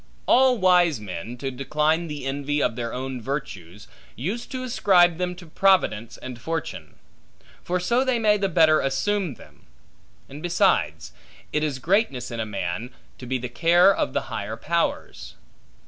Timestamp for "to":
1.37-1.51, 4.47-4.63, 5.35-5.45, 13.19-13.27